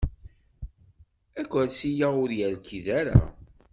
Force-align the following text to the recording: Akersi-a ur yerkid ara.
Akersi-a 1.41 2.07
ur 2.23 2.29
yerkid 2.39 2.87
ara. 2.99 3.17